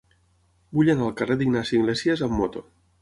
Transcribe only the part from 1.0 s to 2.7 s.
al carrer d'Ignasi Iglésias amb moto.